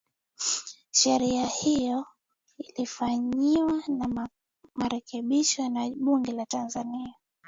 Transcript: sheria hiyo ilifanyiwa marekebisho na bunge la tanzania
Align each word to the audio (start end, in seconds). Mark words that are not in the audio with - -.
sheria 0.91 1.45
hiyo 1.45 2.05
ilifanyiwa 2.57 3.83
marekebisho 4.75 5.69
na 5.69 5.89
bunge 5.97 6.31
la 6.31 6.45
tanzania 6.45 7.13